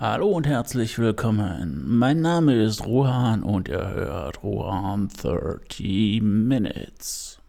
Hallo 0.00 0.28
und 0.28 0.46
herzlich 0.46 0.96
willkommen. 1.00 1.82
Mein 1.84 2.20
Name 2.20 2.54
ist 2.54 2.86
Rohan 2.86 3.42
und 3.42 3.66
ihr 3.66 3.90
hört 3.90 4.44
Rohan 4.44 5.08
30 5.08 6.22
Minutes. 6.22 7.40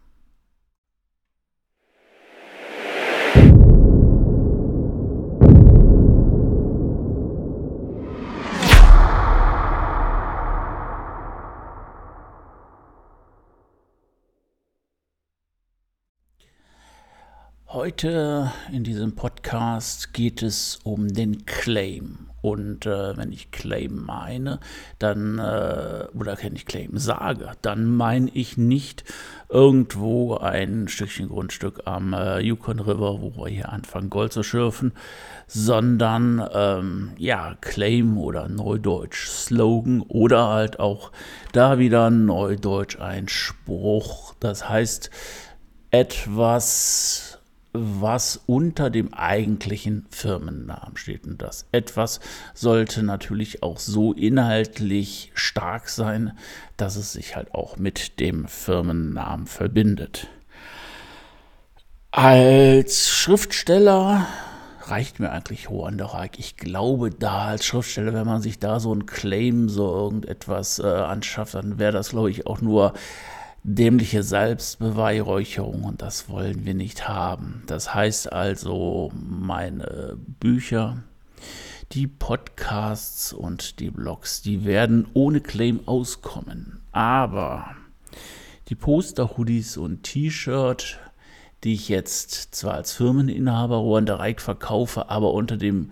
Heute 17.67 18.51
in 18.71 18.83
diesem 18.83 19.13
Podcast 19.13 20.13
geht 20.13 20.41
es 20.41 20.79
um 20.83 21.09
den 21.09 21.45
Claim. 21.45 22.28
Und 22.41 22.85
äh, 22.85 23.17
wenn 23.17 23.31
ich 23.31 23.51
Claim 23.51 24.05
meine, 24.05 24.59
dann, 24.97 25.39
äh, 25.39 26.05
oder 26.13 26.37
wenn 26.41 26.55
ich 26.55 26.65
Claim 26.65 26.97
sage, 26.97 27.51
dann 27.61 27.85
meine 27.85 28.29
ich 28.33 28.57
nicht 28.57 29.03
irgendwo 29.49 30.37
ein 30.37 30.87
Stückchen 30.87 31.29
Grundstück 31.29 31.81
am 31.85 32.13
äh, 32.13 32.39
Yukon 32.39 32.79
River, 32.79 33.21
wo 33.21 33.35
wir 33.35 33.49
hier 33.49 33.69
anfangen, 33.69 34.09
Gold 34.09 34.31
zu 34.31 34.43
schürfen, 34.43 34.93
sondern 35.47 36.47
ähm, 36.53 37.11
ja, 37.17 37.55
Claim 37.59 38.17
oder 38.17 38.47
Neudeutsch 38.47 39.27
Slogan 39.27 40.01
oder 40.01 40.49
halt 40.49 40.79
auch 40.79 41.11
da 41.51 41.79
wieder 41.79 42.09
Neudeutsch 42.09 42.99
ein 42.99 43.27
Spruch. 43.27 44.35
Das 44.39 44.69
heißt, 44.69 45.09
etwas 45.91 47.28
was 47.71 48.41
unter 48.47 48.89
dem 48.89 49.13
eigentlichen 49.13 50.07
Firmennamen 50.09 50.97
steht. 50.97 51.25
Und 51.25 51.41
das 51.41 51.67
etwas 51.71 52.19
sollte 52.53 53.03
natürlich 53.03 53.61
auch 53.61 53.77
so 53.77 54.13
inhaltlich 54.13 55.31
stark 55.35 55.89
sein, 55.89 56.37
dass 56.77 56.95
es 56.95 57.13
sich 57.13 57.35
halt 57.35 57.53
auch 57.53 57.77
mit 57.77 58.19
dem 58.19 58.47
Firmennamen 58.47 59.45
verbindet. 59.45 60.27
Als 62.11 63.09
Schriftsteller 63.09 64.25
reicht 64.89 65.19
mir 65.19 65.31
eigentlich 65.31 65.69
Hohendereik. 65.69 66.39
Ich 66.39 66.57
glaube, 66.57 67.11
da 67.11 67.49
als 67.49 67.65
Schriftsteller, 67.65 68.13
wenn 68.13 68.25
man 68.25 68.41
sich 68.41 68.57
da 68.57 68.79
so 68.79 68.93
ein 68.93 69.05
Claim, 69.05 69.69
so 69.69 69.85
irgendetwas 69.93 70.79
äh, 70.79 70.87
anschafft, 70.87 71.53
dann 71.53 71.77
wäre 71.77 71.91
das, 71.91 72.09
glaube 72.09 72.31
ich, 72.31 72.47
auch 72.47 72.61
nur 72.61 72.93
dämliche 73.63 74.23
Selbstbeweihräucherung 74.23 75.83
und 75.83 76.01
das 76.01 76.29
wollen 76.29 76.65
wir 76.65 76.73
nicht 76.73 77.07
haben. 77.07 77.63
Das 77.67 77.93
heißt 77.93 78.31
also, 78.31 79.11
meine 79.13 80.17
Bücher, 80.39 81.03
die 81.91 82.07
Podcasts 82.07 83.33
und 83.33 83.79
die 83.79 83.89
Blogs, 83.89 84.41
die 84.41 84.65
werden 84.65 85.07
ohne 85.13 85.41
Claim 85.41 85.81
auskommen. 85.87 86.81
Aber 86.91 87.75
die 88.69 88.75
Poster, 88.75 89.37
Hoodies 89.37 89.77
und 89.77 90.03
T-Shirt, 90.03 90.99
die 91.63 91.73
ich 91.73 91.89
jetzt 91.89 92.55
zwar 92.55 92.75
als 92.75 92.93
Firmeninhaber 92.93 93.77
Ruanda 93.77 94.15
Reich 94.15 94.39
verkaufe, 94.39 95.09
aber 95.09 95.33
unter 95.33 95.57
dem 95.57 95.91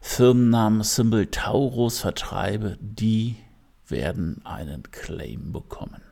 Firmennamen 0.00 0.82
Symbol 0.82 1.26
Taurus 1.26 2.00
vertreibe, 2.00 2.76
die 2.80 3.36
werden 3.88 4.40
einen 4.44 4.82
Claim 4.90 5.52
bekommen. 5.52 6.02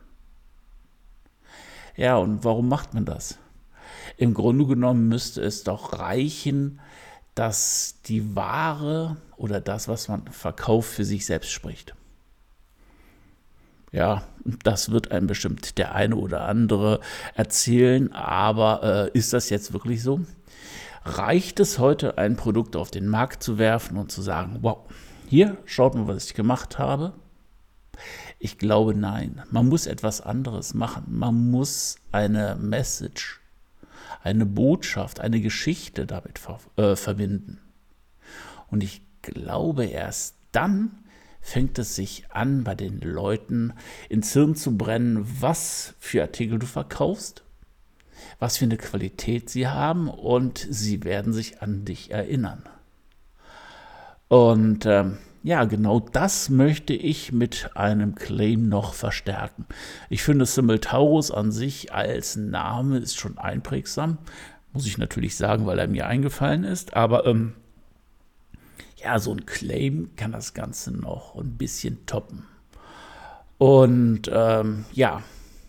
Ja, 1.95 2.17
und 2.17 2.43
warum 2.43 2.67
macht 2.67 2.93
man 2.93 3.05
das? 3.05 3.37
Im 4.17 4.33
Grunde 4.33 4.65
genommen 4.65 5.07
müsste 5.07 5.41
es 5.41 5.63
doch 5.63 5.93
reichen, 5.99 6.79
dass 7.35 8.01
die 8.05 8.35
Ware 8.35 9.17
oder 9.37 9.59
das, 9.59 9.87
was 9.87 10.07
man 10.07 10.27
verkauft, 10.27 10.89
für 10.89 11.05
sich 11.05 11.25
selbst 11.25 11.51
spricht. 11.51 11.95
Ja, 13.91 14.23
das 14.43 14.91
wird 14.91 15.11
einem 15.11 15.27
bestimmt 15.27 15.77
der 15.77 15.95
eine 15.95 16.17
oder 16.17 16.41
andere 16.45 16.99
erzählen, 17.33 18.11
aber 18.11 19.11
äh, 19.13 19.17
ist 19.17 19.31
das 19.31 19.49
jetzt 19.49 19.71
wirklich 19.71 20.03
so? 20.03 20.21
Reicht 21.05 21.59
es 21.59 21.79
heute, 21.79 22.17
ein 22.17 22.35
Produkt 22.35 22.75
auf 22.75 22.91
den 22.91 23.07
Markt 23.07 23.43
zu 23.43 23.57
werfen 23.57 23.97
und 23.97 24.11
zu 24.11 24.21
sagen, 24.21 24.57
wow, 24.61 24.79
hier, 25.27 25.57
schaut 25.65 25.95
mal, 25.95 26.07
was 26.07 26.25
ich 26.25 26.33
gemacht 26.33 26.77
habe? 26.77 27.13
Ich 28.39 28.57
glaube 28.57 28.93
nein. 28.93 29.41
Man 29.49 29.67
muss 29.67 29.87
etwas 29.87 30.21
anderes 30.21 30.73
machen. 30.73 31.05
Man 31.07 31.51
muss 31.51 31.97
eine 32.11 32.55
Message, 32.55 33.41
eine 34.23 34.45
Botschaft, 34.45 35.19
eine 35.19 35.41
Geschichte 35.41 36.05
damit 36.05 36.39
ver 36.39 36.59
äh, 36.77 36.95
verbinden. 36.95 37.59
Und 38.69 38.83
ich 38.83 39.01
glaube, 39.21 39.85
erst 39.85 40.35
dann 40.51 40.91
fängt 41.41 41.77
es 41.77 41.95
sich 41.95 42.25
an, 42.31 42.63
bei 42.63 42.73
den 42.73 42.99
Leuten 43.01 43.73
ins 44.09 44.33
Hirn 44.33 44.55
zu 44.55 44.77
brennen, 44.77 45.25
was 45.41 45.93
für 45.99 46.23
Artikel 46.23 46.57
du 46.57 46.65
verkaufst, 46.65 47.43
was 48.39 48.57
für 48.57 48.65
eine 48.65 48.77
Qualität 48.77 49.49
sie 49.49 49.67
haben 49.67 50.09
und 50.09 50.65
sie 50.69 51.03
werden 51.03 51.33
sich 51.33 51.61
an 51.61 51.85
dich 51.85 52.09
erinnern. 52.09 52.63
Und 54.27 54.87
ähm, 54.87 55.19
ja, 55.45 55.65
genau 55.65 55.99
das 55.99 56.49
möchte 56.49 56.93
ich 56.93 57.31
mit 57.31 57.69
einem 57.75 58.15
Claim 58.15 58.67
noch 58.67 58.95
verstärken. 58.95 59.67
Ich 60.09 60.23
finde 60.23 60.47
Simultaurus 60.47 61.29
an 61.29 61.51
sich 61.51 61.93
als 61.93 62.35
Name 62.35 62.97
ist 62.97 63.19
schon 63.19 63.37
einprägsam. 63.37 64.17
Muss 64.73 64.87
ich 64.87 64.97
natürlich 64.97 65.37
sagen, 65.37 65.67
weil 65.67 65.77
er 65.77 65.87
mir 65.87 66.07
eingefallen 66.07 66.63
ist. 66.63 66.95
Aber 66.95 67.27
ähm, 67.27 67.53
ja, 68.97 69.19
so 69.19 69.33
ein 69.33 69.45
Claim 69.45 70.09
kann 70.15 70.31
das 70.31 70.55
Ganze 70.55 70.91
noch 70.91 71.35
ein 71.35 71.57
bisschen 71.57 72.07
toppen. 72.07 72.47
Und 73.59 74.23
ähm, 74.33 74.85
ja, 74.93 75.21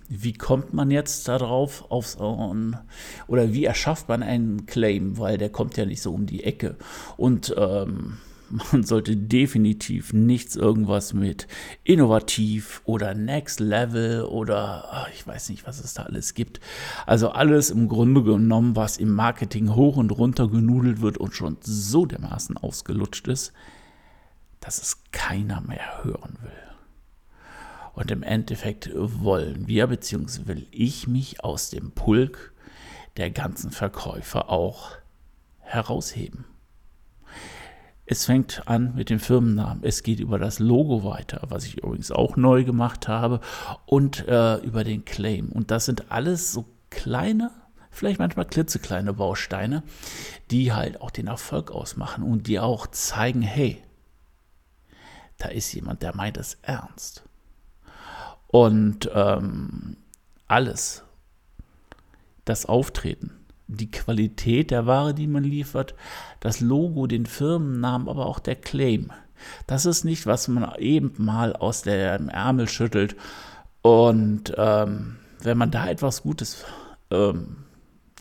wie 0.09 0.33
kommt 0.33 0.73
man 0.73 0.91
jetzt 0.91 1.29
darauf, 1.29 1.91
auf 1.91 2.07
so 2.07 2.55
ein, 2.55 2.79
oder 3.27 3.53
wie 3.53 3.67
erschafft 3.67 4.09
man 4.09 4.23
einen 4.23 4.65
Claim, 4.65 5.19
weil 5.19 5.37
der 5.37 5.51
kommt 5.51 5.77
ja 5.77 5.85
nicht 5.85 6.01
so 6.01 6.15
um 6.15 6.25
die 6.25 6.45
Ecke. 6.45 6.77
Und 7.19 7.55
ähm, 7.59 8.17
man 8.51 8.85
sollte 8.85 9.17
definitiv 9.17 10.13
nichts 10.13 10.57
irgendwas 10.57 11.13
mit 11.13 11.47
innovativ 11.85 12.83
oder 12.85 13.15
Next 13.15 13.61
Level 13.61 14.23
oder 14.25 14.85
ach, 14.91 15.09
ich 15.13 15.27
weiß 15.27 15.49
nicht, 15.51 15.67
was 15.67 15.83
es 15.83 15.95
da 15.95 16.05
alles 16.05 16.35
gibt. 16.35 16.61
Also 17.07 17.31
alles 17.31 17.71
im 17.71 17.89
Grunde 17.89 18.23
genommen, 18.23 18.77
was 18.77 18.99
im 18.99 19.13
Marketing 19.13 19.75
hoch 19.75 19.97
und 19.97 20.11
runter 20.11 20.49
genudelt 20.49 21.01
wird 21.01 21.19
und 21.19 21.35
schon 21.35 21.57
so 21.61 22.07
dermaßen 22.07 22.57
ausgelutscht 22.57 23.29
ist, 23.29 23.53
dass 24.61 24.81
es 24.81 25.03
keiner 25.13 25.61
mehr 25.61 26.05
hören 26.05 26.39
will. 26.43 26.51
Und 27.95 28.11
im 28.11 28.23
Endeffekt 28.23 28.91
wollen 28.95 29.67
wir, 29.67 29.87
beziehungsweise 29.87 30.47
will 30.47 30.67
ich 30.71 31.09
mich 31.09 31.43
aus 31.43 31.71
dem 31.71 31.93
Pulk 31.93 32.53
der 33.17 33.31
ganzen 33.31 33.71
Verkäufer 33.71 34.51
auch 34.51 34.91
herausheben. 35.61 36.45
Es 38.09 38.25
fängt 38.25 38.63
an 38.67 38.95
mit 38.95 39.11
dem 39.11 39.19
Firmennamen. 39.19 39.83
Es 39.83 40.05
geht 40.05 40.21
über 40.21 40.39
das 40.39 40.61
Logo 40.61 41.05
weiter, 41.05 41.43
was 41.49 41.65
ich 41.65 41.79
übrigens 41.79 42.13
auch 42.13 42.37
neu 42.37 42.63
gemacht 42.65 43.09
habe, 43.09 43.41
und 43.85 44.27
äh, 44.29 44.57
über 44.59 44.85
den 44.85 45.05
Claim. 45.05 45.51
Und 45.51 45.73
das 45.73 45.87
sind 45.87 46.13
alles 46.13 46.53
so 46.53 46.67
kleine, 46.91 47.51
vielleicht 47.91 48.21
manchmal 48.21 48.47
klitzekleine 48.47 49.13
Bausteine, 49.13 49.83
die 50.53 50.73
halt 50.73 51.01
auch 51.01 51.11
den 51.11 51.27
Erfolg 51.27 51.73
ausmachen 51.73 52.23
und 52.23 52.47
die 52.47 52.61
auch 52.61 52.87
zeigen, 52.87 53.43
hey, 53.43 53.83
da 55.39 55.49
ist 55.49 55.73
jemand, 55.73 56.03
der 56.03 56.15
meint 56.15 56.37
es 56.37 56.59
ernst. 56.63 57.25
Und 58.47 59.11
ähm, 59.13 59.97
alles, 60.47 61.03
das 62.45 62.67
Auftreten, 62.67 63.33
die 63.69 63.91
Qualität 63.91 64.71
der 64.71 64.87
Ware, 64.87 65.15
die 65.15 65.27
man 65.27 65.45
liefert, 65.45 65.95
das 66.41 66.61
Logo, 66.61 67.07
den 67.07 67.27
Firmennamen, 67.27 68.09
aber 68.09 68.27
auch 68.27 68.39
der 68.39 68.57
Claim. 68.57 69.11
Das 69.67 69.87
ist 69.87 70.05
nicht, 70.05 70.27
was 70.27 70.49
man 70.49 70.75
eben 70.79 71.13
mal 71.19 71.55
aus 71.55 71.83
dem 71.83 72.29
Ärmel 72.29 72.69
schüttelt. 72.69 73.17
Und 73.83 74.53
ähm, 74.57 75.17
wenn 75.43 75.59
man 75.59 75.71
da 75.71 75.89
etwas 75.89 76.23
Gutes, 76.23 76.65
ähm, 77.11 77.59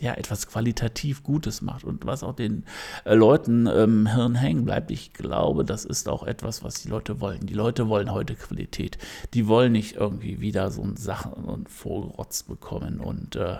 ja, 0.00 0.12
etwas 0.12 0.46
qualitativ 0.46 1.22
Gutes 1.22 1.62
macht 1.62 1.82
und 1.82 2.04
was 2.04 2.22
auch 2.22 2.34
den 2.34 2.64
äh, 3.04 3.14
Leuten 3.14 3.66
im 3.66 4.06
ähm, 4.06 4.14
Hirn 4.14 4.34
hängen 4.34 4.64
bleibt, 4.66 4.90
ich 4.90 5.14
glaube, 5.14 5.64
das 5.64 5.86
ist 5.86 6.08
auch 6.08 6.22
etwas, 6.24 6.62
was 6.62 6.82
die 6.82 6.88
Leute 6.88 7.20
wollen. 7.20 7.46
Die 7.46 7.54
Leute 7.54 7.88
wollen 7.88 8.12
heute 8.12 8.34
Qualität. 8.34 8.98
Die 9.32 9.48
wollen 9.48 9.72
nicht 9.72 9.96
irgendwie 9.96 10.40
wieder 10.40 10.70
so 10.70 10.86
Sachen 10.96 11.32
und 11.32 11.70
vorgerotzt 11.70 12.46
bekommen 12.46 13.00
und 13.00 13.36
äh, 13.36 13.56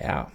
ja, 0.00 0.30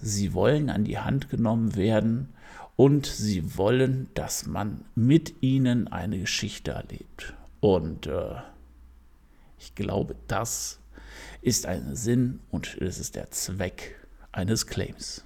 sie 0.00 0.34
wollen 0.34 0.70
an 0.70 0.84
die 0.84 0.98
Hand 0.98 1.30
genommen 1.30 1.76
werden 1.76 2.34
und 2.76 3.06
sie 3.06 3.56
wollen, 3.56 4.08
dass 4.14 4.46
man 4.46 4.84
mit 4.94 5.42
ihnen 5.42 5.88
eine 5.88 6.18
Geschichte 6.18 6.72
erlebt. 6.72 7.34
Und 7.60 8.06
äh, 8.06 8.34
ich 9.58 9.74
glaube, 9.74 10.16
das 10.26 10.80
ist 11.42 11.66
ein 11.66 11.94
Sinn 11.94 12.40
und 12.50 12.76
es 12.80 12.98
ist 12.98 13.14
der 13.14 13.30
Zweck 13.30 13.96
eines 14.32 14.66
Claims. 14.66 15.24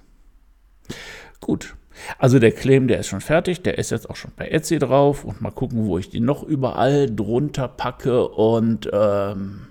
Gut, 1.39 1.75
Also 2.17 2.39
der 2.39 2.51
Claim, 2.51 2.87
der 2.87 2.99
ist 2.99 3.07
schon 3.07 3.21
fertig, 3.21 3.61
der 3.61 3.77
ist 3.77 3.91
jetzt 3.91 4.09
auch 4.09 4.15
schon 4.15 4.31
bei 4.35 4.47
Etsy 4.47 4.79
drauf 4.79 5.23
und 5.23 5.41
mal 5.41 5.51
gucken, 5.51 5.85
wo 5.85 5.97
ich 5.97 6.09
den 6.09 6.25
noch 6.25 6.43
überall 6.43 7.13
drunter 7.13 7.67
packe 7.67 8.27
und 8.27 8.89
ähm, 8.91 9.67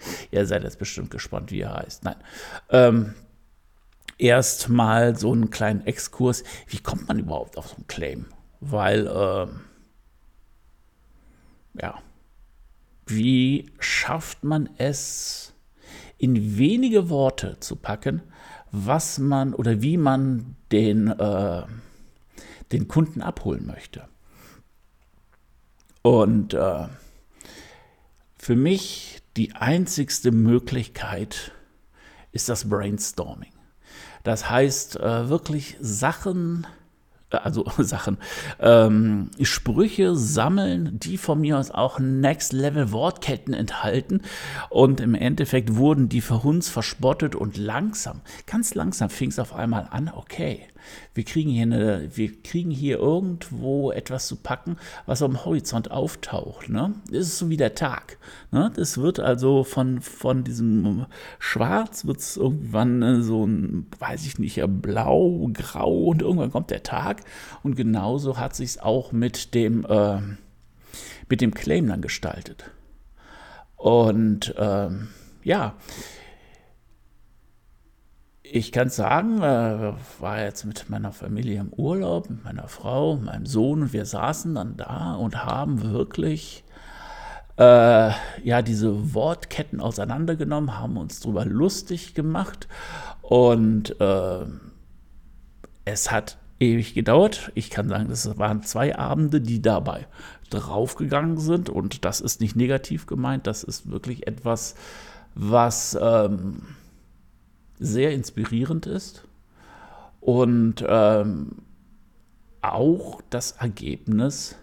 ihr 0.30 0.46
seid 0.46 0.64
jetzt 0.64 0.78
bestimmt 0.78 1.10
gespannt, 1.10 1.50
wie 1.50 1.60
er 1.60 1.74
heißt. 1.74 2.04
Nein. 2.04 2.16
Ähm, 2.70 3.14
Erstmal 4.18 5.16
so 5.16 5.32
einen 5.32 5.50
kleinen 5.50 5.86
Exkurs. 5.86 6.42
Wie 6.68 6.78
kommt 6.78 7.08
man 7.08 7.18
überhaupt 7.18 7.58
auf 7.58 7.68
so 7.68 7.76
einen 7.76 7.86
Claim? 7.86 8.26
Weil, 8.60 9.06
ähm, 9.06 9.60
ja, 11.74 11.98
wie 13.06 13.70
schafft 13.78 14.42
man 14.42 14.70
es, 14.78 15.52
in 16.18 16.56
wenige 16.56 17.10
Worte 17.10 17.60
zu 17.60 17.76
packen, 17.76 18.22
was 18.72 19.18
man 19.18 19.52
oder 19.52 19.82
wie 19.82 19.98
man 19.98 20.56
den, 20.72 21.08
äh, 21.08 21.62
den 22.72 22.88
Kunden 22.88 23.20
abholen 23.20 23.66
möchte. 23.66 24.08
Und 26.00 26.54
äh, 26.54 26.88
für 28.38 28.56
mich 28.56 29.20
die 29.36 29.54
einzigste 29.54 30.32
Möglichkeit 30.32 31.52
ist 32.32 32.48
das 32.48 32.68
Brainstorming. 32.68 33.52
Das 34.22 34.50
heißt, 34.50 34.96
äh, 34.96 35.28
wirklich 35.28 35.76
Sachen 35.80 36.66
also 37.30 37.64
Sachen, 37.78 38.18
ähm, 38.60 39.30
Sprüche 39.40 40.16
sammeln, 40.16 40.98
die 40.98 41.18
von 41.18 41.40
mir 41.40 41.58
aus 41.58 41.70
auch 41.70 41.98
Next-Level-Wortketten 41.98 43.54
enthalten. 43.54 44.22
Und 44.70 45.00
im 45.00 45.14
Endeffekt 45.14 45.76
wurden 45.76 46.08
die 46.08 46.20
für 46.20 46.38
uns 46.46 46.68
verspottet 46.68 47.34
und 47.34 47.56
langsam, 47.56 48.20
ganz 48.46 48.74
langsam 48.74 49.10
fing 49.10 49.30
es 49.30 49.38
auf 49.38 49.54
einmal 49.54 49.88
an, 49.90 50.10
okay, 50.14 50.66
wir 51.14 51.24
kriegen 51.24 51.50
hier 51.50 51.62
eine, 51.62 52.08
wir 52.14 52.42
kriegen 52.42 52.70
hier 52.70 52.98
irgendwo 52.98 53.90
etwas 53.90 54.26
zu 54.26 54.36
packen, 54.36 54.76
was 55.06 55.22
am 55.22 55.44
Horizont 55.44 55.90
auftaucht. 55.90 56.68
Ne? 56.68 56.94
Das 57.10 57.26
ist 57.26 57.38
so 57.38 57.48
wie 57.48 57.56
der 57.56 57.74
Tag. 57.74 58.18
Ne? 58.50 58.70
Das 58.74 58.98
wird 58.98 59.20
also 59.20 59.64
von, 59.64 60.00
von 60.00 60.44
diesem 60.44 61.06
Schwarz 61.38 62.06
wird 62.06 62.18
es 62.18 62.36
irgendwann 62.36 63.02
äh, 63.02 63.22
so 63.22 63.46
ein, 63.46 63.86
weiß 63.98 64.26
ich 64.26 64.38
nicht, 64.38 64.62
blau, 64.82 65.48
grau 65.52 66.06
und 66.06 66.22
irgendwann 66.22 66.50
kommt 66.50 66.70
der 66.70 66.82
Tag. 66.82 67.22
Und 67.62 67.76
genauso 67.76 68.38
hat 68.38 68.54
sich 68.54 68.70
es 68.70 68.78
auch 68.78 69.12
mit 69.12 69.54
dem, 69.54 69.84
äh, 69.84 70.20
mit 71.28 71.40
dem 71.40 71.54
Claim 71.54 71.88
dann 71.88 72.02
gestaltet. 72.02 72.70
Und 73.76 74.54
ähm, 74.58 75.08
ja, 75.44 75.74
ich 78.42 78.72
kann 78.72 78.90
sagen, 78.90 79.42
äh, 79.42 79.92
war 80.20 80.42
jetzt 80.42 80.64
mit 80.64 80.88
meiner 80.88 81.12
Familie 81.12 81.60
im 81.60 81.72
Urlaub, 81.72 82.30
mit 82.30 82.44
meiner 82.44 82.68
Frau, 82.68 83.16
meinem 83.16 83.46
Sohn 83.46 83.82
und 83.82 83.92
wir 83.92 84.06
saßen 84.06 84.54
dann 84.54 84.76
da 84.76 85.14
und 85.14 85.44
haben 85.44 85.82
wirklich 85.82 86.64
äh, 87.58 88.10
ja 88.44 88.62
diese 88.62 89.14
Wortketten 89.14 89.80
auseinandergenommen, 89.80 90.78
haben 90.78 90.96
uns 90.96 91.20
darüber 91.20 91.44
lustig 91.44 92.14
gemacht 92.14 92.68
und 93.22 94.00
äh, 94.00 94.46
es 95.84 96.10
hat 96.10 96.38
ewig 96.58 96.94
gedauert. 96.94 97.52
Ich 97.54 97.70
kann 97.70 97.88
sagen, 97.88 98.08
das 98.08 98.38
waren 98.38 98.62
zwei 98.62 98.98
Abende, 98.98 99.40
die 99.40 99.60
dabei 99.60 100.06
draufgegangen 100.50 101.38
sind 101.38 101.68
und 101.68 102.04
das 102.04 102.20
ist 102.20 102.40
nicht 102.40 102.56
negativ 102.56 103.06
gemeint, 103.06 103.46
das 103.46 103.64
ist 103.64 103.90
wirklich 103.90 104.26
etwas, 104.26 104.74
was 105.34 105.98
ähm, 106.00 106.62
sehr 107.78 108.12
inspirierend 108.12 108.86
ist 108.86 109.24
und 110.20 110.84
ähm, 110.88 111.56
auch 112.62 113.20
das 113.30 113.52
Ergebnis 113.52 114.56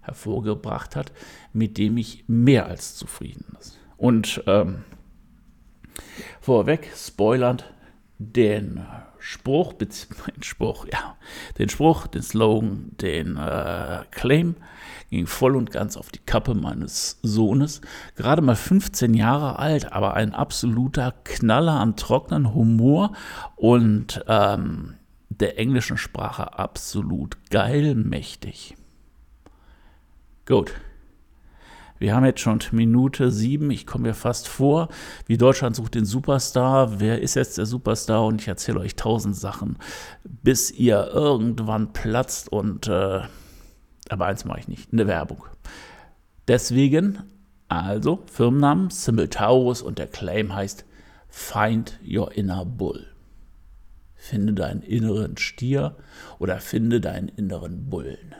hervorgebracht 0.00 0.96
hat, 0.96 1.12
mit 1.52 1.78
dem 1.78 1.96
ich 1.96 2.24
mehr 2.26 2.66
als 2.66 2.96
zufrieden 2.96 3.44
bin. 3.48 3.58
Und 3.96 4.42
ähm, 4.46 4.84
vorweg, 6.40 6.90
spoilernd, 6.94 7.64
den 8.18 8.86
Spruch, 9.18 9.72
den 9.74 9.88
Spruch, 10.40 10.86
ja, 10.92 11.16
den 11.58 11.68
Spruch, 11.68 12.06
den 12.06 12.22
Slogan, 12.22 12.92
den 13.00 13.36
äh, 13.36 14.04
Claim 14.10 14.56
ging 15.10 15.26
voll 15.26 15.56
und 15.56 15.70
ganz 15.70 15.96
auf 15.96 16.10
die 16.10 16.18
Kappe 16.18 16.54
meines 16.54 17.18
Sohnes. 17.22 17.80
Gerade 18.14 18.42
mal 18.42 18.56
15 18.56 19.14
Jahre 19.14 19.58
alt, 19.58 19.92
aber 19.92 20.14
ein 20.14 20.34
absoluter 20.34 21.14
Knaller 21.24 21.80
an 21.80 21.96
trockenen 21.96 22.54
Humor 22.54 23.12
und 23.56 24.22
ähm, 24.28 24.94
der 25.30 25.58
englischen 25.58 25.96
Sprache 25.96 26.58
absolut 26.58 27.38
geil 27.50 27.94
mächtig. 27.94 28.76
Gut. 30.46 30.72
Wir 31.98 32.14
haben 32.14 32.24
jetzt 32.24 32.40
schon 32.40 32.60
Minute 32.72 33.30
sieben. 33.30 33.70
Ich 33.70 33.86
komme 33.86 34.08
mir 34.08 34.14
fast 34.14 34.48
vor, 34.48 34.88
wie 35.26 35.36
Deutschland 35.36 35.76
sucht 35.76 35.94
den 35.94 36.04
Superstar. 36.04 37.00
Wer 37.00 37.20
ist 37.20 37.34
jetzt 37.34 37.58
der 37.58 37.66
Superstar? 37.66 38.24
Und 38.24 38.40
ich 38.40 38.48
erzähle 38.48 38.80
euch 38.80 38.96
tausend 38.96 39.36
Sachen, 39.36 39.78
bis 40.24 40.70
ihr 40.70 41.10
irgendwann 41.12 41.92
platzt 41.92 42.50
und 42.50 42.88
äh, 42.88 43.22
aber 44.08 44.26
eins 44.26 44.44
mache 44.44 44.60
ich 44.60 44.68
nicht, 44.68 44.92
eine 44.92 45.06
Werbung. 45.06 45.44
Deswegen, 46.46 47.22
also 47.68 48.24
Firmennamen 48.32 48.90
Simultaurus 48.90 49.82
und 49.82 49.98
der 49.98 50.06
Claim 50.06 50.54
heißt 50.54 50.84
Find 51.28 51.98
Your 52.06 52.32
Inner 52.32 52.64
Bull. 52.64 53.06
Finde 54.14 54.54
deinen 54.54 54.82
inneren 54.82 55.36
Stier 55.36 55.96
oder 56.38 56.58
finde 56.58 57.00
deinen 57.00 57.28
inneren 57.28 57.88
Bullen. 57.88 58.34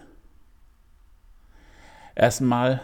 Erstmal 2.14 2.80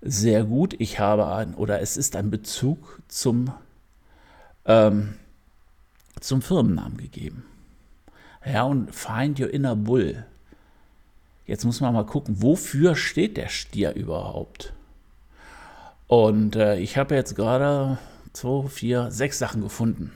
sehr 0.00 0.44
gut. 0.44 0.74
Ich 0.78 0.98
habe 0.98 1.28
ein, 1.28 1.54
oder 1.54 1.80
es 1.80 1.96
ist 1.96 2.16
ein 2.16 2.30
Bezug 2.30 3.00
zum, 3.08 3.52
ähm, 4.64 5.14
zum 6.20 6.42
Firmennamen 6.42 6.98
gegeben. 6.98 7.44
Ja, 8.44 8.64
und 8.64 8.94
Find 8.94 9.38
Your 9.38 9.52
Inner 9.52 9.76
Bull 9.76 10.24
Jetzt 11.50 11.64
muss 11.64 11.80
man 11.80 11.92
mal 11.92 12.06
gucken, 12.06 12.40
wofür 12.44 12.94
steht 12.94 13.36
der 13.36 13.48
Stier 13.48 13.94
überhaupt? 13.94 14.72
Und 16.06 16.54
äh, 16.54 16.78
ich 16.78 16.96
habe 16.96 17.16
jetzt 17.16 17.34
gerade 17.34 17.98
zwei, 18.32 18.68
vier, 18.68 19.10
sechs 19.10 19.40
Sachen 19.40 19.60
gefunden. 19.60 20.12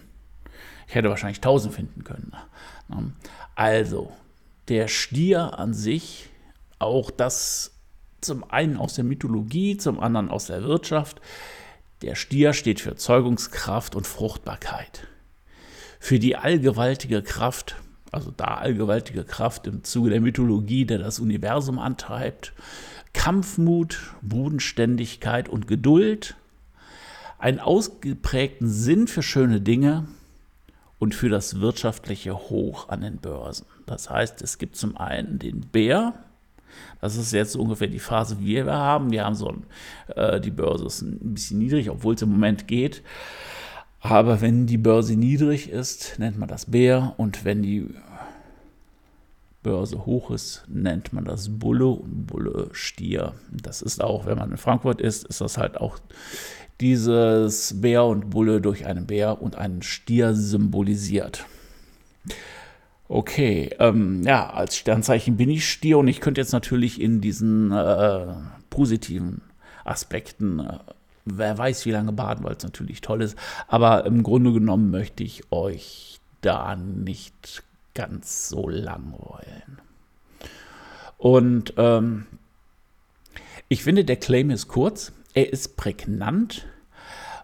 Ich 0.87 0.95
hätte 0.95 1.11
wahrscheinlich 1.11 1.41
tausend 1.41 1.75
finden 1.75 2.05
können. 2.05 2.31
Ne? 2.87 3.13
Also, 3.57 4.13
der 4.69 4.87
Stier 4.87 5.59
an 5.59 5.75
sich, 5.75 6.29
auch 6.79 7.11
das 7.11 7.73
zum 8.25 8.45
einen 8.51 8.77
aus 8.77 8.95
der 8.95 9.05
Mythologie, 9.05 9.77
zum 9.77 10.01
anderen 10.01 10.31
aus 10.31 10.47
der 10.47 10.63
Wirtschaft. 10.63 11.21
Der 12.03 12.15
Stier 12.15 12.53
steht 12.53 12.81
für 12.81 12.97
Zeugungskraft 12.97 13.95
und 13.95 14.07
Fruchtbarkeit. 14.07 15.07
Für 16.01 16.19
die 16.19 16.37
allgewaltige 16.37 17.23
Kraft 17.23 17.77
also 18.15 18.31
da 18.31 18.45
allgewaltige 18.45 19.25
Kraft 19.25 19.67
im 19.67 19.83
Zuge 19.83 20.11
der 20.11 20.21
Mythologie, 20.21 20.85
der 20.85 20.99
das 20.99 21.19
Universum 21.19 21.79
antreibt, 21.79 22.53
Kampfmut, 23.13 23.99
Bodenständigkeit 24.23 25.49
und 25.49 25.67
Geduld, 25.67 26.37
einen 27.39 27.61
ausgeprägten 27.61 28.69
Sinn 28.69 29.09
für 29.09 29.23
schöne 29.23 29.61
Dinge 29.61 30.07
und 30.99 31.15
für 31.15 31.29
das 31.29 31.61
wirtschaftliche 31.61 32.35
Hoch 32.35 32.89
an 32.89 33.03
den 33.03 33.19
Börsen. 33.19 33.67
Das 33.87 34.09
heißt, 34.09 34.41
es 34.43 34.59
gibt 34.59 34.77
zum 34.77 34.97
einen 34.97 35.39
den 35.39 35.61
Bär, 35.61 36.15
das 37.01 37.17
ist 37.17 37.33
jetzt 37.33 37.57
ungefähr 37.57 37.89
die 37.89 37.99
Phase, 37.99 38.37
die 38.37 38.47
wir 38.47 38.73
haben. 38.73 39.11
Wir 39.11 39.25
haben 39.25 39.35
so 39.35 39.49
ein, 39.49 39.65
äh, 40.17 40.41
die 40.41 40.51
Börse 40.51 40.87
ist 40.87 41.03
ein 41.03 41.35
bisschen 41.35 41.59
niedrig, 41.59 41.91
obwohl 41.91 42.15
es 42.15 42.23
im 42.23 42.31
Moment 42.31 42.67
geht. 42.67 43.03
Aber 44.01 44.41
wenn 44.41 44.67
die 44.67 44.79
Börse 44.79 45.17
niedrig 45.17 45.71
ist, 45.71 46.19
nennt 46.19 46.39
man 46.39 46.49
das 46.49 46.67
Bär 46.67 47.15
und 47.17 47.45
wenn 47.45 47.63
die 47.63 47.89
Börse 49.63 50.05
hoch 50.05 50.31
ist, 50.31 50.65
nennt 50.69 51.13
man 51.13 51.25
das 51.25 51.49
Bulle 51.49 51.87
und 51.89 52.27
Bulle 52.27 52.69
Stier. 52.73 53.33
Das 53.51 53.83
ist 53.83 54.05
auch, 54.05 54.27
wenn 54.27 54.39
man 54.39 54.51
in 54.51 54.59
Frankfurt 54.59 55.01
ist, 55.01 55.27
ist 55.27 55.41
das 55.41 55.57
halt 55.57 55.81
auch 55.81 55.99
dieses 56.81 57.81
Bär 57.81 58.05
und 58.05 58.31
Bulle 58.31 58.61
durch 58.61 58.87
einen 58.87 59.07
Bär 59.07 59.41
und 59.41 59.57
einen 59.57 59.83
Stier 59.83 60.35
symbolisiert. 60.35 61.47
Okay, 63.06 63.70
ähm, 63.79 64.23
ja, 64.25 64.51
als 64.51 64.77
Sternzeichen 64.77 65.37
bin 65.37 65.51
ich 65.51 65.69
Stier 65.69 65.99
und 65.99 66.08
ich 66.08 66.20
könnte 66.20 66.41
jetzt 66.41 66.53
natürlich 66.53 67.01
in 67.01 67.20
diesen 67.20 67.70
äh, 67.70 68.27
positiven 68.70 69.43
Aspekten 69.84 70.61
äh, 70.61 70.79
wer 71.25 71.56
weiß, 71.56 71.87
wie 71.87 71.91
lange 71.91 72.13
baden, 72.13 72.44
weil 72.44 72.56
es 72.56 72.63
natürlich 72.63 73.01
toll 73.01 73.23
ist. 73.23 73.37
Aber 73.67 74.05
im 74.06 74.23
Grunde 74.23 74.53
genommen 74.53 74.91
möchte 74.91 75.23
ich 75.23 75.51
euch 75.51 76.20
da 76.41 76.77
nicht 76.77 77.63
ganz 77.94 78.49
so 78.49 78.69
langweilen. 78.69 79.79
Und 81.17 81.75
ähm, 81.77 82.27
ich 83.69 83.82
finde, 83.82 84.05
der 84.05 84.17
Claim 84.17 84.51
ist 84.51 84.69
kurz, 84.69 85.13
er 85.32 85.53
ist 85.53 85.77
prägnant 85.77 86.67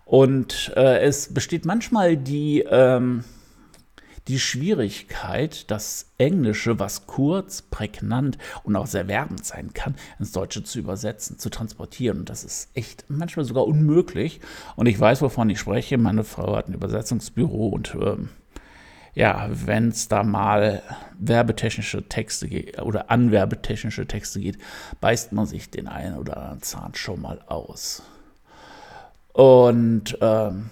und 0.04 0.72
äh, 0.76 1.00
es 1.00 1.32
besteht 1.32 1.64
manchmal 1.64 2.16
die, 2.16 2.60
ähm, 2.68 3.24
die 4.28 4.38
Schwierigkeit, 4.38 5.70
das 5.70 6.12
Englische, 6.18 6.78
was 6.78 7.06
kurz, 7.06 7.62
prägnant 7.62 8.38
und 8.62 8.76
auch 8.76 8.86
sehr 8.86 9.08
werbend 9.08 9.44
sein 9.44 9.72
kann, 9.72 9.96
ins 10.18 10.32
Deutsche 10.32 10.62
zu 10.62 10.78
übersetzen, 10.78 11.38
zu 11.38 11.50
transportieren. 11.50 12.20
Und 12.20 12.30
das 12.30 12.44
ist 12.44 12.70
echt 12.74 13.04
manchmal 13.08 13.44
sogar 13.44 13.66
unmöglich. 13.66 14.40
Und 14.76 14.86
ich 14.86 14.98
weiß, 14.98 15.22
wovon 15.22 15.50
ich 15.50 15.58
spreche. 15.58 15.98
Meine 15.98 16.24
Frau 16.24 16.56
hat 16.56 16.68
ein 16.68 16.74
Übersetzungsbüro 16.74 17.68
und 17.68 17.96
ähm, 18.00 18.28
ja, 19.14 19.48
wenn 19.50 19.88
es 19.88 20.08
da 20.08 20.22
mal 20.22 20.82
werbetechnische 21.18 22.08
Texte 22.08 22.48
oder 22.82 23.10
an 23.10 23.32
werbetechnische 23.32 24.06
Texte 24.06 24.40
geht, 24.40 24.58
beißt 25.00 25.32
man 25.32 25.46
sich 25.46 25.70
den 25.70 25.88
einen 25.88 26.16
oder 26.16 26.36
anderen 26.36 26.62
Zahn 26.62 26.94
schon 26.94 27.20
mal 27.20 27.40
aus. 27.46 28.02
Und 29.32 30.16
ähm, 30.20 30.70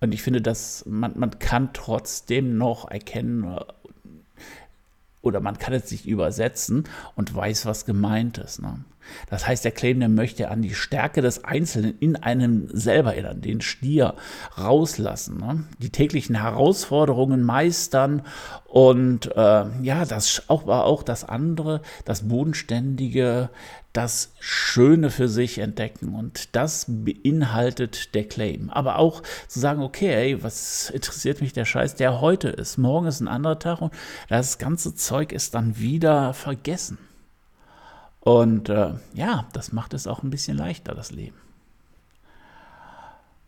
und 0.00 0.12
ich 0.12 0.22
finde, 0.22 0.40
dass 0.40 0.84
man, 0.86 1.18
man 1.18 1.38
kann 1.38 1.72
trotzdem 1.72 2.56
noch 2.56 2.90
erkennen 2.90 3.58
oder 5.20 5.40
man 5.40 5.58
kann 5.58 5.74
es 5.74 5.88
sich 5.88 6.06
übersetzen 6.08 6.84
und 7.16 7.34
weiß, 7.34 7.66
was 7.66 7.84
gemeint 7.84 8.38
ist. 8.38 8.62
Ne? 8.62 8.84
Das 9.28 9.46
heißt, 9.46 9.64
der 9.64 9.72
Claim, 9.72 10.00
der 10.00 10.08
möchte 10.08 10.50
an 10.50 10.62
die 10.62 10.74
Stärke 10.74 11.22
des 11.22 11.44
Einzelnen 11.44 11.98
in 11.98 12.16
einem 12.16 12.68
selber 12.72 13.14
erinnern, 13.14 13.40
den 13.40 13.60
Stier 13.60 14.14
rauslassen, 14.58 15.38
ne? 15.38 15.64
die 15.78 15.90
täglichen 15.90 16.40
Herausforderungen 16.40 17.42
meistern 17.42 18.22
und 18.64 19.34
äh, 19.34 19.64
ja, 19.82 20.04
das 20.04 20.44
auch 20.48 20.66
war 20.66 20.84
auch 20.84 21.02
das 21.02 21.24
andere, 21.24 21.80
das 22.04 22.28
Bodenständige, 22.28 23.50
das 23.92 24.32
Schöne 24.38 25.10
für 25.10 25.28
sich 25.28 25.58
entdecken 25.58 26.14
und 26.14 26.54
das 26.54 26.86
beinhaltet 26.88 28.14
der 28.14 28.24
Claim. 28.24 28.70
Aber 28.70 28.98
auch 28.98 29.22
zu 29.48 29.58
sagen, 29.58 29.82
okay, 29.82 30.14
ey, 30.14 30.42
was 30.42 30.90
interessiert 30.90 31.40
mich 31.40 31.52
der 31.52 31.64
Scheiß, 31.64 31.96
der 31.96 32.20
heute 32.20 32.48
ist. 32.48 32.78
Morgen 32.78 33.08
ist 33.08 33.20
ein 33.20 33.28
anderer 33.28 33.58
Tag 33.58 33.80
und 33.80 33.92
das 34.28 34.58
ganze 34.58 34.94
Zeug 34.94 35.32
ist 35.32 35.54
dann 35.54 35.78
wieder 35.78 36.32
vergessen. 36.34 36.98
Und 38.20 38.68
äh, 38.68 38.94
ja, 39.14 39.46
das 39.52 39.72
macht 39.72 39.94
es 39.94 40.06
auch 40.06 40.22
ein 40.22 40.30
bisschen 40.30 40.56
leichter, 40.56 40.94
das 40.94 41.10
Leben. 41.10 41.36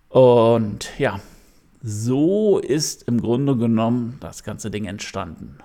Und 0.08 0.98
ja, 0.98 1.20
so 1.82 2.58
ist 2.58 3.02
im 3.04 3.20
Grunde 3.20 3.56
genommen 3.56 4.18
das 4.20 4.44
ganze 4.44 4.70
Ding 4.70 4.84
entstanden. 4.84 5.58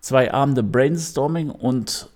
Zwei 0.00 0.32
Abende 0.32 0.62
Brainstorming 0.62 1.50
und 1.50 2.08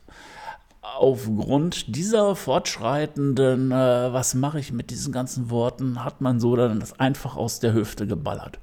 aufgrund 0.83 1.95
dieser 1.95 2.37
fortschreitenden, 2.37 3.71
äh, 3.71 4.13
was 4.13 4.35
mache 4.35 4.59
ich 4.59 4.73
mit 4.73 4.91
diesen 4.91 5.13
ganzen 5.13 5.51
Worten, 5.51 6.05
hat 6.05 6.21
man 6.21 6.41
so 6.41 6.57
dann 6.57 6.81
das 6.81 6.99
einfach 6.99 7.37
aus 7.37 7.61
der 7.61 7.73
Hüfte 7.73 8.07
geballert. 8.07 8.59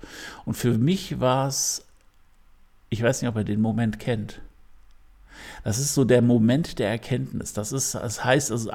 Und 0.46 0.56
für 0.56 0.78
mich 0.78 1.20
war 1.20 1.48
es, 1.48 1.86
ich 2.90 3.02
weiß 3.02 3.22
nicht, 3.22 3.30
ob 3.30 3.38
ihr 3.38 3.44
den 3.44 3.62
Moment 3.62 4.00
kennt. 4.00 4.42
Das 5.64 5.80
ist 5.80 5.94
so 5.94 6.04
der 6.04 6.22
Moment 6.22 6.80
der 6.80 6.90
Erkenntnis. 6.90 7.54
Das 7.54 7.72
ist, 7.72 7.96
das 7.96 8.24
heißt, 8.24 8.52
also, 8.52 8.72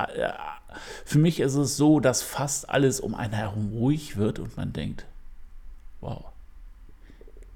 für 1.04 1.18
mich 1.18 1.40
ist 1.40 1.54
es 1.54 1.76
so, 1.76 2.00
dass 2.00 2.22
fast 2.22 2.68
alles 2.68 3.00
um 3.00 3.14
einen 3.14 3.32
herum 3.32 3.70
ruhig 3.72 4.16
wird 4.16 4.38
und 4.38 4.56
man 4.56 4.72
denkt, 4.72 5.06
wow, 6.00 6.26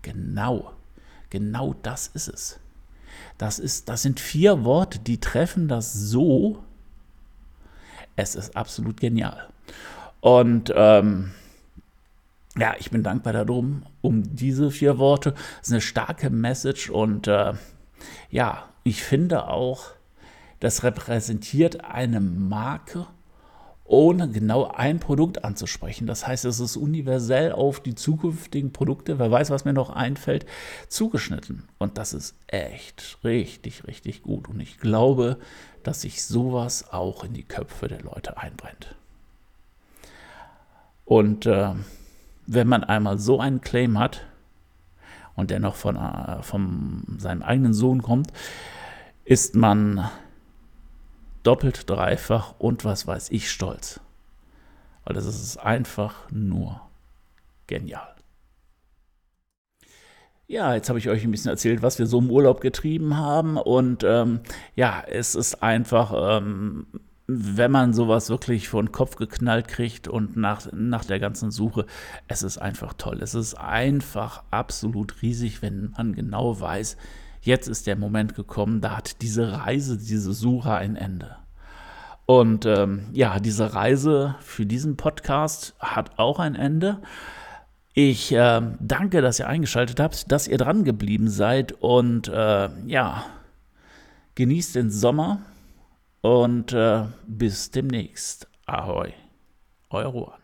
genau, 0.03 0.73
genau 1.31 1.75
das 1.83 2.09
ist 2.09 2.29
es. 2.29 2.59
Das, 3.39 3.59
ist, 3.59 3.89
das 3.89 4.03
sind 4.03 4.21
vier 4.21 4.65
Worte, 4.65 4.99
die 4.99 5.19
treffen 5.19 5.69
das 5.69 5.93
so. 5.93 6.63
Es 8.17 8.35
ist 8.35 8.57
absolut 8.57 9.01
genial. 9.01 9.49
Und 10.21 10.73
ähm, 10.75 11.33
ja, 12.57 12.75
ich 12.79 12.91
bin 12.91 13.03
dankbar 13.03 13.33
darum, 13.33 13.83
um 14.03 14.37
diese 14.37 14.71
vier 14.71 14.99
Worte. 14.99 15.33
Das 15.33 15.69
ist 15.69 15.73
eine 15.73 15.81
starke 15.81 16.31
Message 16.31 16.91
und 16.91 17.27
äh, 17.27 17.55
ja, 18.31 18.69
ich 18.85 19.03
finde 19.03 19.49
auch, 19.49 19.91
das 20.61 20.85
repräsentiert 20.85 21.85
eine 21.85 22.21
Marke 22.21 23.07
ohne 23.85 24.29
genau 24.31 24.69
ein 24.69 25.01
Produkt 25.01 25.45
anzusprechen. 25.45 26.07
Das 26.07 26.27
heißt, 26.27 26.45
es 26.47 26.61
ist 26.61 26.77
universell 26.77 27.53
auf 27.53 27.81
die 27.81 27.95
zukünftigen 27.95 28.73
Produkte, 28.73 29.19
wer 29.19 29.31
weiß, 29.31 29.51
was 29.51 29.65
mir 29.65 29.75
noch 29.75 29.91
einfällt, 29.91 30.47
zugeschnitten. 30.89 31.69
Und 31.79 31.99
das 31.99 32.15
ist 32.15 32.35
echt 32.47 33.19
richtig, 33.23 33.87
richtig 33.87 34.23
gut. 34.23 34.49
Und 34.49 34.61
ich 34.61 34.79
glaube, 34.79 35.39
dass 35.83 36.03
sich 36.03 36.25
sowas 36.25 36.93
auch 36.93 37.25
in 37.25 37.35
die 37.35 37.43
Köpfe 37.43 37.89
der 37.89 38.01
Leute 38.01 38.39
einbrennt. 38.39 38.95
Und 41.05 41.45
äh, 41.45 41.75
wenn 42.47 42.69
man 42.69 42.85
einmal 42.85 43.19
so 43.19 43.41
einen 43.41 43.61
Claim 43.61 43.99
hat 43.99 44.25
und 45.35 45.51
der 45.51 45.61
noch 45.61 45.77
von, 45.77 45.97
äh, 45.97 46.43
von 46.43 47.05
seinem 47.19 47.43
eigenen 47.43 47.75
Sohn 47.75 48.03
kommt, 48.03 48.33
ist 49.25 49.55
man 49.55 50.09
doppelt, 51.43 51.89
dreifach 51.89 52.55
und 52.59 52.85
was 52.85 53.07
weiß 53.07 53.31
ich 53.31 53.51
stolz. 53.51 54.01
Weil 55.05 55.15
das 55.15 55.27
ist 55.27 55.57
einfach 55.57 56.31
nur 56.31 56.81
genial. 57.67 58.15
Ja, 60.47 60.75
jetzt 60.75 60.91
habe 60.91 60.99
ich 60.99 61.09
euch 61.09 61.25
ein 61.25 61.31
bisschen 61.31 61.51
erzählt, 61.51 61.83
was 61.83 61.99
wir 61.99 62.07
so 62.07 62.19
im 62.19 62.31
Urlaub 62.31 62.61
getrieben 62.61 63.17
haben. 63.17 63.57
Und 63.57 64.05
ähm, 64.05 64.41
ja, 64.77 65.03
es 65.07 65.35
ist 65.35 65.63
einfach, 65.63 66.13
ähm, 66.15 66.87
wenn 67.39 67.71
man 67.71 67.93
sowas 67.93 68.31
wirklich 68.31 68.69
vor 68.69 68.83
den 68.83 68.93
Kopf 68.93 69.17
geknallt 69.17 69.69
kriegt 69.69 70.09
und 70.09 70.37
nach, 70.37 70.67
nach 70.73 71.05
der 71.05 71.19
ganzen 71.19 71.51
Suche, 71.51 71.87
es 72.29 72.43
ist 72.43 72.59
einfach 72.59 72.95
toll. 72.95 73.21
Es 73.23 73.35
ist 73.35 73.55
einfach 73.55 74.43
absolut 74.51 75.23
riesig, 75.23 75.63
wenn 75.63 75.93
man 75.97 76.15
genau 76.15 76.61
weiß, 76.61 76.97
jetzt 77.43 77.69
ist 77.69 77.87
der 77.87 77.97
Moment 77.97 78.35
gekommen, 78.35 78.81
da 78.81 78.97
hat 78.97 79.21
diese 79.23 79.53
Reise, 79.53 79.99
diese 79.99 80.33
Suche 80.33 80.75
ein 80.75 80.97
Ende. 80.97 81.37
Und 82.27 82.67
ähm, 82.67 83.07
ja, 83.13 83.41
diese 83.41 83.75
Reise 83.75 84.37
für 84.41 84.65
diesen 84.65 84.97
Podcast 84.97 85.75
hat 85.81 86.19
auch 86.19 86.39
ein 86.39 86.55
Ende. 86.55 87.03
Ich 87.95 88.33
äh, 88.33 88.63
danke, 88.81 89.21
dass 89.21 89.39
ihr 89.39 89.49
eingeschaltet 89.49 90.01
habt, 90.01 90.33
dass 90.33 90.49
ihr 90.49 90.57
dran 90.57 90.85
geblieben 90.85 91.29
seid 91.29 91.73
und 91.73 92.29
äh, 92.29 92.69
ja, 92.87 93.25
genießt 94.35 94.77
den 94.77 94.91
Sommer 94.91 95.41
und 96.23 96.73
äh, 96.73 97.05
bis 97.27 97.71
demnächst. 97.71 98.49
Ahoi, 98.67 99.13
euer 99.91 100.09
Ruan. 100.09 100.42